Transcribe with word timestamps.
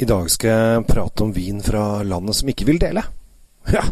I 0.00 0.06
dag 0.08 0.30
skal 0.32 0.50
jeg 0.50 0.84
prate 0.88 1.24
om 1.26 1.32
vin 1.36 1.58
fra 1.60 2.00
landet 2.08 2.38
som 2.38 2.48
ikke 2.48 2.68
vil 2.70 2.80
dele. 2.80 3.04
Ja, 3.74 3.82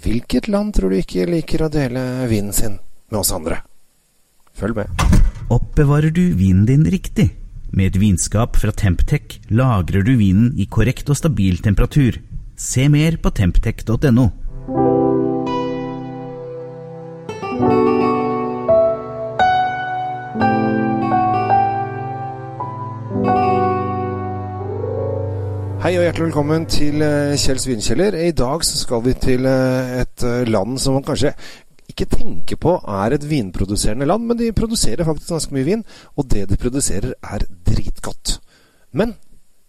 hvilket 0.00 0.48
land 0.48 0.72
tror 0.74 0.90
du 0.90 0.96
ikke 0.96 1.26
liker 1.28 1.66
å 1.66 1.72
dele 1.72 2.00
vinen 2.30 2.54
sin 2.56 2.78
med 3.12 3.18
oss 3.20 3.34
andre? 3.36 3.58
Følg 4.56 4.78
med. 4.78 5.04
Oppbevarer 5.52 6.14
du 6.14 6.22
vinen 6.38 6.64
din 6.64 6.86
riktig? 6.88 7.28
Med 7.74 7.92
et 7.92 8.00
vinskap 8.00 8.56
fra 8.56 8.72
Temptec 8.72 9.36
lagrer 9.52 10.06
du 10.06 10.14
vinen 10.16 10.54
i 10.56 10.64
korrekt 10.64 11.12
og 11.12 11.18
stabil 11.20 11.60
temperatur. 11.60 12.16
Se 12.56 12.88
mer 12.88 13.18
på 13.20 13.34
temptec.no. 13.34 14.26
Hei 25.84 25.98
og 25.98 26.06
hjertelig 26.06 26.30
velkommen 26.30 26.62
til 26.64 26.94
Kjell 26.96 27.58
Svinkjeller. 27.60 28.14
vinkjeller. 28.14 28.14
I 28.16 28.32
dag 28.32 28.62
så 28.64 28.78
skal 28.80 29.02
vi 29.04 29.12
til 29.20 29.44
eh, 29.44 29.90
et 30.00 30.22
eh, 30.24 30.46
land 30.48 30.78
som 30.80 30.94
man 30.96 31.04
kanskje 31.04 31.34
ikke 31.92 32.06
tenker 32.08 32.56
på 32.56 32.72
er 32.88 33.12
et 33.12 33.26
vinproduserende 33.28 34.06
land, 34.08 34.24
men 34.24 34.38
de 34.38 34.48
produserer 34.56 35.04
faktisk 35.04 35.34
ganske 35.34 35.52
mye 35.52 35.66
vin, 35.66 35.82
og 36.16 36.30
det 36.32 36.46
de 36.48 36.56
produserer 36.56 37.12
er 37.20 37.44
dritgodt. 37.68 38.40
Men 38.96 39.12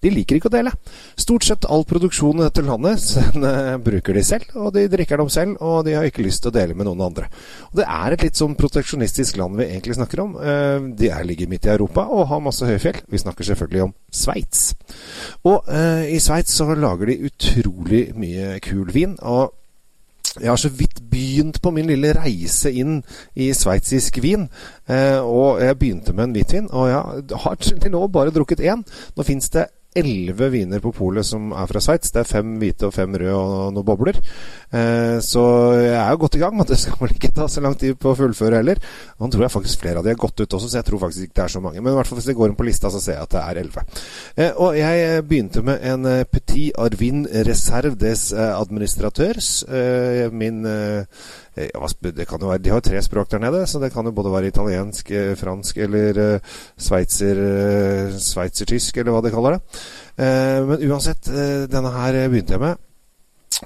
de 0.05 0.13
liker 0.13 0.39
ikke 0.39 0.51
å 0.51 0.53
dele. 0.53 0.73
Stort 1.19 1.47
sett 1.47 1.65
all 1.71 1.85
produksjon 1.87 2.39
i 2.39 2.45
dette 2.45 2.63
landet 2.65 3.07
den, 3.33 3.45
uh, 3.45 3.75
bruker 3.81 4.17
de 4.17 4.23
selv, 4.25 4.53
og 4.59 4.71
de 4.75 4.85
drikker 4.91 5.21
dem 5.21 5.31
selv, 5.33 5.57
og 5.65 5.83
de 5.87 5.97
har 5.97 6.07
ikke 6.07 6.25
lyst 6.25 6.45
til 6.45 6.53
å 6.53 6.55
dele 6.55 6.77
med 6.77 6.89
noen 6.89 7.05
andre. 7.07 7.29
Og 7.71 7.81
Det 7.81 7.89
er 7.97 8.15
et 8.15 8.27
litt 8.27 8.39
sånn 8.39 8.55
proteksjonistisk 8.59 9.41
land 9.41 9.59
vi 9.59 9.69
egentlig 9.69 9.97
snakker 9.97 10.23
om. 10.25 10.37
Uh, 10.37 10.91
de 10.97 11.11
er, 11.11 11.25
ligger 11.27 11.51
midt 11.51 11.67
i 11.69 11.73
Europa 11.73 12.05
og 12.05 12.29
har 12.31 12.45
masse 12.45 12.69
høyfjell. 12.69 13.01
Vi 13.11 13.21
snakker 13.25 13.49
selvfølgelig 13.49 13.85
om 13.89 13.93
Sveits. 14.23 14.65
Og 15.43 15.67
uh, 15.67 16.05
i 16.05 16.21
Sveits 16.23 16.55
så 16.55 16.69
lager 16.75 17.11
de 17.11 17.21
utrolig 17.29 18.07
mye 18.17 18.57
kul 18.63 18.89
vin. 18.93 19.19
og 19.21 19.53
jeg 20.41 20.49
har 20.51 20.59
så 20.59 20.69
vidt 20.69 20.99
begynt 21.11 21.61
på 21.63 21.71
min 21.71 21.87
lille 21.87 22.11
reise 22.17 22.71
inn 22.75 22.97
i 23.39 23.51
sveitsisk 23.55 24.19
vin. 24.23 24.49
Eh, 24.87 25.19
og 25.23 25.61
jeg 25.63 25.77
begynte 25.79 26.13
med 26.13 26.27
en 26.27 26.35
hvitvin, 26.35 26.67
og 26.71 26.89
jeg 26.89 27.39
har 27.45 27.55
til 27.61 27.91
nå 27.93 28.07
bare 28.11 28.33
drukket 28.35 28.59
én. 28.59 28.83
Nå 29.15 29.23
fins 29.23 29.49
det 29.53 29.69
elleve 29.95 30.49
viner 30.51 30.81
på 30.83 30.91
polet 30.95 31.25
som 31.25 31.53
er 31.55 31.69
fra 31.69 31.81
Sveits. 31.83 32.11
Det 32.11 32.21
er 32.21 32.29
fem 32.29 32.55
hvite 32.59 32.89
og 32.89 32.93
fem 32.95 33.15
røde 33.15 33.35
og 33.35 33.73
noen 33.75 33.87
bobler. 33.87 34.19
Eh, 34.75 35.17
så 35.23 35.43
jeg 35.79 35.95
er 35.95 36.09
jo 36.11 36.21
godt 36.25 36.35
i 36.35 36.41
gang, 36.41 36.55
men 36.57 36.67
det 36.67 36.77
skal 36.81 36.99
vel 36.99 37.15
ikke 37.15 37.31
ta 37.35 37.47
så 37.51 37.63
lang 37.63 37.77
tid 37.79 37.95
på 38.01 38.11
å 38.11 38.17
fullføre 38.19 38.59
heller. 38.59 38.81
Nå 39.19 39.29
tror 39.31 39.45
jeg 39.45 39.53
faktisk 39.55 39.85
flere 39.85 40.01
av 40.01 40.07
de 40.07 40.11
har 40.11 40.19
gått 40.19 40.41
ut 40.41 40.57
også, 40.57 40.67
så 40.67 40.81
jeg 40.81 40.87
tror 40.89 41.03
faktisk 41.05 41.27
ikke 41.27 41.39
det 41.39 41.45
er 41.45 41.55
så 41.55 41.63
mange. 41.63 41.81
Men 41.81 41.93
i 41.93 41.99
hvert 41.99 42.11
fall 42.11 42.19
hvis 42.19 42.29
jeg 42.31 42.39
går 42.39 42.51
inn 42.51 42.59
på 42.59 42.67
lista, 42.67 42.91
så 42.91 43.01
ser 43.03 43.19
jeg 43.19 43.27
at 43.29 43.35
det 43.37 43.43
er 43.43 43.61
elleve. 43.63 43.85
Eh, 44.35 44.51
og 44.65 44.79
jeg 44.79 45.25
begynte 45.29 45.63
med 45.65 45.87
en 45.93 46.11
eh, 46.11 46.25
Petit 46.55 46.71
Arvin 46.79 47.25
Reservdes 47.27 48.31
administratørs. 48.31 48.37
eh, 48.39 48.59
Administrateurs. 48.61 49.63
Eh, 49.67 50.31
min 50.31 50.63
det 52.15 52.27
kan 52.27 52.39
jo 52.39 52.47
være, 52.47 52.63
De 52.63 52.69
har 52.69 52.79
tre 52.79 53.01
språk 53.01 53.29
der 53.31 53.39
nede, 53.39 53.67
så 53.67 53.79
det 53.79 53.91
kan 53.93 54.05
jo 54.05 54.11
både 54.11 54.31
være 54.31 54.47
italiensk, 54.47 55.11
fransk 55.35 55.77
eller 55.77 56.39
sveitser, 56.77 57.35
sveitsertysk, 58.19 58.97
eller 58.97 59.11
hva 59.11 59.21
de 59.21 59.31
kaller 59.31 59.51
det. 59.51 59.61
Men 60.67 60.91
uansett, 60.91 61.27
denne 61.71 61.91
her 61.91 62.27
begynte 62.29 62.53
jeg 62.53 62.59
med. 62.59 62.75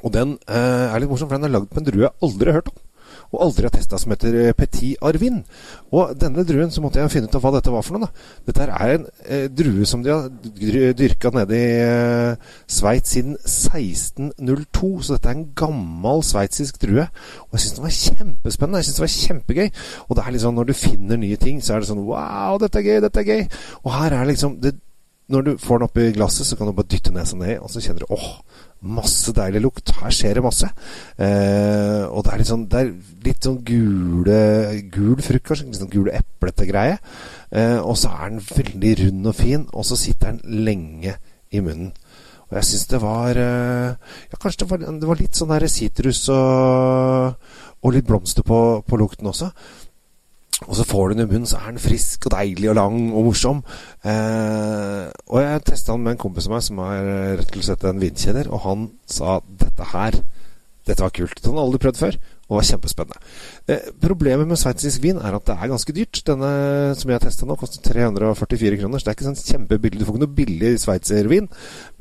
Og 0.03 0.14
den 0.14 0.38
er 0.48 1.00
litt 1.00 1.09
morsom, 1.09 1.30
for 1.30 1.38
den 1.38 1.46
er 1.46 1.59
lagd 1.59 1.70
på 1.70 1.80
en 1.81 1.86
drue 1.86 2.06
jeg 2.06 2.18
aldri 2.22 2.52
har 2.52 2.62
hørt 2.62 2.70
om 2.74 2.89
og 3.30 3.44
aldri 3.45 3.67
har 3.67 3.73
testa, 3.73 3.97
som 4.02 4.13
heter 4.13 4.35
eh, 4.39 4.55
Petit 4.58 4.97
Arvin. 5.05 5.44
Og 5.94 6.16
denne 6.17 6.45
druen 6.47 6.72
så 6.73 6.81
måtte 6.81 7.02
jeg 7.02 7.11
finne 7.13 7.30
ut 7.30 7.38
av 7.38 7.44
hva 7.44 7.52
dette 7.55 7.73
var 7.73 7.85
for 7.85 7.97
noe. 7.97 8.08
da. 8.09 8.27
Dette 8.47 8.66
er 8.66 8.94
en 8.95 9.05
eh, 9.25 9.45
drue 9.53 9.85
som 9.89 10.03
de 10.05 10.13
har 10.13 10.30
dyrka 10.97 11.31
nede 11.35 11.59
i 11.59 11.69
eh, 11.83 12.50
Sveits 12.69 13.13
siden 13.13 13.38
1602. 13.38 14.91
Så 15.05 15.16
dette 15.16 15.30
er 15.30 15.38
en 15.38 15.47
gammel 15.57 16.25
sveitsisk 16.25 16.81
drue. 16.81 17.05
Og 17.50 17.57
jeg 17.57 17.66
syns 17.66 17.77
den 17.77 17.88
var 17.88 17.97
kjempespennende. 18.00 18.81
Jeg 18.81 18.89
synes 18.89 19.00
det 19.00 19.05
var 19.05 19.16
kjempegøy. 19.17 19.69
Og 20.07 20.18
det 20.18 20.25
er 20.25 20.38
liksom 20.38 20.57
når 20.57 20.69
du 20.69 20.75
finner 20.78 21.22
nye 21.22 21.41
ting, 21.41 21.62
så 21.63 21.75
er 21.75 21.84
det 21.84 21.91
sånn 21.91 22.06
Wow, 22.09 22.57
dette 22.62 22.81
er 22.81 22.88
gøy, 22.88 23.01
dette 23.06 23.22
er 23.22 23.29
gøy. 23.29 23.44
Og 23.84 23.94
her 23.94 24.16
er 24.18 24.29
liksom 24.31 24.57
det, 24.63 24.73
Når 25.29 25.45
du 25.45 25.51
får 25.62 25.78
den 25.78 25.90
oppi 25.90 26.07
glasset, 26.16 26.47
så 26.47 26.57
kan 26.57 26.69
du 26.69 26.73
bare 26.73 26.90
dytte 26.90 27.13
nesa 27.13 27.38
ned, 27.38 27.59
og 27.62 27.69
så 27.69 27.84
kjenner 27.84 28.06
du 28.06 28.13
åh, 28.16 28.29
Masse 28.79 29.34
deilig 29.35 29.59
lukt. 29.59 29.91
Her 30.00 30.13
skjer 30.16 30.38
det 30.38 30.44
masse. 30.45 30.67
Eh, 31.19 32.03
og 32.07 32.23
det 32.23 32.31
er 32.31 32.40
litt 32.40 32.47
sånn, 32.47 32.62
er 32.79 32.94
litt 33.25 33.44
sånn 33.44 33.57
gule 33.68 34.38
gul 34.94 35.19
frukt, 35.19 35.50
kanskje. 35.50 35.66
Litt 35.68 35.81
sånn 35.81 35.91
gule 35.91 36.13
eplete 36.16 36.68
greie. 36.69 36.95
Eh, 37.51 37.75
og 37.81 37.97
så 38.00 38.13
er 38.13 38.31
den 38.31 38.39
veldig 38.45 38.94
rund 39.01 39.28
og 39.34 39.35
fin, 39.35 39.66
og 39.73 39.84
så 39.84 40.00
sitter 40.00 40.31
den 40.31 40.63
lenge 40.63 41.18
i 41.51 41.59
munnen. 41.59 41.91
Og 42.50 42.56
jeg 42.57 42.69
syns 42.69 42.88
det 42.89 43.01
var 43.03 43.38
eh, 43.38 44.16
Ja, 44.31 44.39
kanskje 44.39 44.63
det 44.63 44.69
var, 44.72 44.88
det 45.03 45.12
var 45.12 45.19
litt 45.19 45.38
sånn 45.38 45.53
sitrus 45.69 46.23
og, 46.34 47.35
og 47.84 47.94
litt 47.94 48.07
blomster 48.07 48.47
på, 48.47 48.62
på 48.88 49.01
lukten 49.01 49.28
også. 49.28 49.51
Og 50.68 50.75
så 50.75 50.84
får 50.84 51.09
du 51.09 51.14
den 51.16 51.24
i 51.24 51.30
munnen, 51.30 51.47
så 51.47 51.62
er 51.62 51.72
den 51.72 51.80
frisk 51.81 52.28
og 52.28 52.34
deilig 52.36 52.68
og 52.72 52.75
lang 52.75 52.97
og 53.14 53.30
morsom. 53.30 53.62
Eh, 54.03 55.06
og 55.31 55.40
jeg 55.40 55.64
testa 55.70 55.96
den 55.96 56.03
med 56.03 56.18
en 56.18 56.24
kompis 56.25 56.50
av 56.50 56.58
meg 56.58 56.66
som 56.66 56.81
er 56.84 57.14
rett 57.40 57.56
og 57.56 57.64
slett 57.64 57.86
en 57.88 58.02
vinkjeder, 58.03 58.52
og 58.52 58.66
han 58.66 58.90
sa 59.08 59.40
dette 59.62 59.94
her 59.94 60.19
dette 60.90 61.06
var 61.06 61.14
kult. 61.14 61.38
Det 61.38 61.50
hadde 61.50 61.62
aldri 61.62 61.80
prøvd 61.84 62.00
før, 62.00 62.18
og 62.50 62.58
var 62.58 62.66
kjempespennende. 62.66 63.19
Eh, 63.69 63.90
problemet 64.02 64.50
med 64.50 64.58
sveitsisk 64.58 65.03
vin 65.03 65.19
er 65.22 65.36
at 65.38 65.46
det 65.46 65.56
er 65.56 65.69
ganske 65.69 65.94
dyrt. 65.96 66.22
Denne 66.25 66.50
som 66.98 67.14
jeg 67.14 67.24
testa 67.24 67.46
nå, 67.46 67.58
koster 67.59 67.84
344 67.86 68.80
kroner, 68.81 69.02
så 69.02 69.06
det 69.06 69.12
er 69.12 69.18
ikke 69.18 69.28
sånn 69.28 69.52
kjempebillig. 69.52 70.02
Du 70.02 70.08
får 70.08 70.18
ikke 70.18 70.24
noe 70.25 70.38
billig 70.40 70.74
sveitservin. 70.81 71.50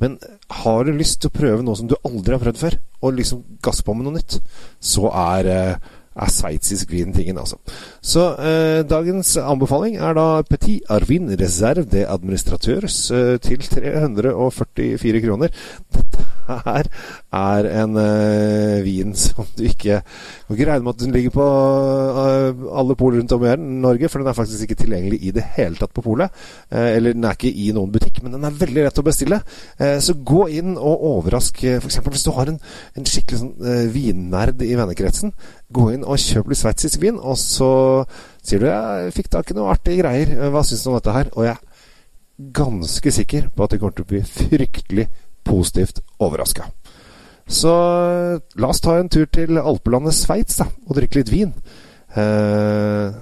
Men 0.01 0.17
har 0.63 0.87
du 0.87 0.91
lyst 0.95 1.21
til 1.21 1.29
å 1.29 1.37
prøve 1.37 1.65
noe 1.65 1.77
som 1.77 1.91
du 1.91 1.97
aldri 2.01 2.35
har 2.35 2.43
prøvd 2.43 2.63
før, 2.63 2.79
og 3.03 3.15
liksom 3.19 3.45
gasse 3.65 3.85
på 3.85 3.95
med 3.95 4.09
noe 4.09 4.17
nytt, 4.17 4.39
så 4.81 5.13
er 5.13 5.53
eh, 5.53 5.93
er 6.19 6.33
sveitsisk 6.33 6.91
vin 6.91 7.13
tingen, 7.15 7.37
altså. 7.41 7.59
Så 8.01 8.25
eh, 8.35 8.81
dagens 8.89 9.35
anbefaling 9.37 9.97
er 9.97 10.17
da 10.17 10.27
Petit 10.47 10.89
Arvin 10.89 11.31
Reserve 11.39 11.85
de 11.89 12.05
Administrateurs 12.07 13.11
eh, 13.11 13.37
til 13.43 13.63
344 13.63 15.23
kroner. 15.25 15.55
Dette 15.95 16.25
her 16.65 16.89
er 17.39 17.69
en 17.83 17.97
uh, 17.97 18.79
vin 18.85 19.13
som 19.17 19.47
du 19.57 19.63
ikke 19.69 20.01
Kan 20.01 20.55
ikke 20.55 20.67
regne 20.69 20.85
med 20.85 20.95
at 20.95 21.03
den 21.03 21.13
ligger 21.15 21.35
på 21.35 21.45
uh, 21.45 22.63
alle 22.79 22.97
poler 22.99 23.19
rundt 23.19 23.35
om 23.35 23.45
i 23.45 23.55
Norge, 23.59 24.09
for 24.09 24.21
den 24.21 24.31
er 24.31 24.37
faktisk 24.37 24.65
ikke 24.65 24.79
tilgjengelig 24.83 25.19
i 25.21 25.33
det 25.35 25.45
hele 25.55 25.77
tatt 25.79 25.93
på 25.93 26.03
polet. 26.05 26.33
Uh, 26.71 26.89
eller 26.95 27.13
den 27.13 27.27
er 27.27 27.37
ikke 27.37 27.53
i 27.53 27.69
noen 27.75 27.93
butikk, 27.93 28.21
men 28.23 28.35
den 28.35 28.47
er 28.47 28.57
veldig 28.59 28.87
lett 28.87 29.01
å 29.01 29.05
bestille. 29.05 29.41
så 29.79 30.13
gå 30.25 30.47
inn 30.59 30.75
og 30.77 31.03
overrask 31.09 31.61
f.eks. 31.79 31.99
hvis 32.09 32.25
du 32.25 32.31
har 32.35 32.49
en, 32.51 32.57
en 32.97 33.07
skikkelig 33.07 33.39
sånn 33.39 33.89
vinnerd 33.93 34.61
i 34.65 34.73
vennekretsen. 34.77 35.33
Gå 35.73 35.89
inn 35.93 36.05
og 36.05 36.19
kjøp 36.21 36.51
litt 36.51 36.61
sveitsisk 36.61 37.01
vin, 37.03 37.19
og 37.19 37.37
så 37.39 37.71
sier 38.41 38.59
du 38.59 38.67
'jeg 38.67 39.13
fikk 39.13 39.29
tak 39.29 39.51
i 39.51 39.57
noe 39.57 39.71
artige 39.71 40.01
greier', 40.01 40.49
hva 40.49 40.63
syns 40.63 40.83
du 40.83 40.89
om 40.89 40.97
dette 40.97 41.15
her? 41.15 41.29
Og 41.35 41.45
jeg 41.45 41.55
er 41.55 42.53
ganske 42.53 43.11
sikker 43.11 43.49
på 43.55 43.63
at 43.63 43.71
det 43.71 43.79
kommer 43.79 43.95
til 43.95 44.05
å 44.05 44.11
bli 44.13 44.21
fryktelig 44.23 45.07
positivt 45.43 46.01
overraska. 46.19 46.69
Så 47.49 47.71
la 48.61 48.69
oss 48.69 48.81
ta 48.81 48.99
en 48.99 49.09
tur 49.09 49.25
til 49.33 49.57
alpelandet 49.57 50.13
Sveits 50.13 50.61
og 50.61 50.95
drikke 50.97 51.21
litt 51.21 51.31
vin. 51.33 51.53
Eh, 52.13 53.15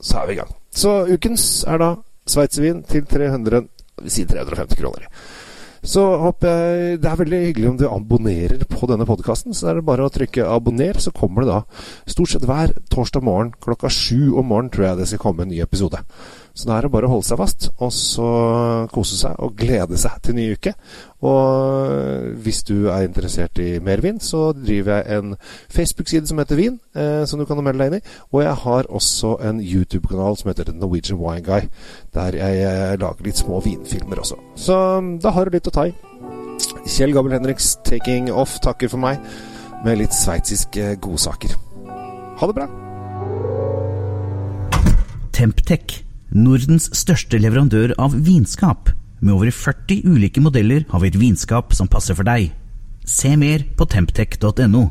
så 0.00 0.20
er 0.20 0.28
vi 0.28 0.36
i 0.36 0.38
gang. 0.40 0.52
Så 0.72 1.02
ukens 1.08 1.64
er 1.68 1.80
da 1.80 1.90
sveitservin 2.28 2.82
til 2.88 3.04
300, 3.08 3.66
si 4.08 4.24
350 4.28 4.80
kroner. 4.80 5.10
Så 5.86 6.02
håper 6.18 6.48
jeg 6.50 7.00
Det 7.00 7.10
er 7.10 7.18
veldig 7.20 7.40
hyggelig 7.44 7.68
om 7.68 7.76
du 7.78 7.84
abonnerer 7.86 8.64
på 8.66 8.88
denne 8.90 9.06
podkasten. 9.06 9.54
Så 9.54 9.68
er 9.70 9.74
det 9.78 9.86
bare 9.86 10.02
å 10.02 10.10
trykke 10.10 10.42
'abonner', 10.42 10.98
så 10.98 11.12
kommer 11.12 11.44
det 11.44 11.52
da 11.52 11.62
stort 12.06 12.28
sett 12.28 12.42
hver 12.42 12.72
torsdag 12.90 13.22
morgen 13.22 13.52
klokka 13.60 13.88
sju 13.88 14.34
om 14.34 14.46
morgenen 14.46 14.70
tror 14.70 14.86
jeg 14.86 14.98
det 14.98 15.08
skal 15.08 15.18
komme 15.18 15.42
en 15.42 15.48
ny 15.48 15.60
episode. 15.60 15.98
Så 16.56 16.70
da 16.70 16.78
er 16.78 16.86
det 16.86 16.90
bare 16.94 17.04
å 17.04 17.12
holde 17.12 17.26
seg 17.28 17.36
fast, 17.36 17.66
og 17.84 17.90
så 17.92 18.26
kose 18.88 19.18
seg 19.18 19.36
og 19.44 19.58
glede 19.60 19.98
seg 20.00 20.14
til 20.24 20.38
ny 20.38 20.46
uke. 20.56 20.72
Og 21.28 22.30
hvis 22.44 22.62
du 22.64 22.88
er 22.88 23.04
interessert 23.04 23.60
i 23.60 23.76
mer 23.84 24.00
vin, 24.04 24.16
så 24.24 24.54
driver 24.56 25.02
jeg 25.02 25.18
en 25.18 25.34
Facebook-side 25.72 26.30
som 26.30 26.40
heter 26.40 26.56
Vin, 26.56 26.78
eh, 26.96 27.26
som 27.28 27.40
du 27.40 27.44
kan 27.48 27.60
melde 27.60 27.84
deg 27.84 27.92
inn 27.92 27.98
i. 27.98 28.14
Og 28.32 28.40
jeg 28.46 28.54
har 28.62 28.88
også 28.88 29.34
en 29.44 29.60
YouTube-kanal 29.60 30.38
som 30.40 30.48
heter 30.48 30.70
The 30.70 30.76
Norwegian 30.78 31.20
Wine 31.20 31.44
Guy, 31.44 31.68
der 32.16 32.40
jeg 32.40 32.64
eh, 32.64 32.96
lager 33.02 33.28
litt 33.28 33.42
små 33.42 33.60
vinfilmer 33.64 34.24
også. 34.24 34.40
Så 34.56 34.78
da 35.20 35.34
har 35.36 35.44
du 35.44 35.58
litt 35.58 35.68
å 35.68 35.74
ta 35.76 35.86
i. 35.90 35.94
Kjell 36.86 37.12
Gabel 37.12 37.36
Henriks 37.36 37.74
taking 37.84 38.30
off 38.32 38.56
takker 38.64 38.88
for 38.88 39.02
meg 39.02 39.20
med 39.84 40.00
litt 40.00 40.16
sveitsiske 40.16 40.96
godsaker. 41.04 41.52
Ha 42.40 42.48
det 42.48 42.56
bra! 42.56 42.70
Temptec 45.36 46.05
Nordens 46.36 46.90
største 46.92 47.38
leverandør 47.40 47.94
av 48.02 48.12
vinskap. 48.26 48.90
Med 49.24 49.32
over 49.32 49.48
40 49.48 50.02
ulike 50.04 50.42
modeller 50.44 50.84
har 50.90 51.00
vi 51.00 51.08
et 51.08 51.16
vinskap 51.16 51.72
som 51.72 51.88
passer 51.88 52.18
for 52.18 52.28
deg. 52.28 52.50
Se 53.08 53.32
mer 53.40 53.64
på 53.78 53.86
temptec.no. 53.88 54.82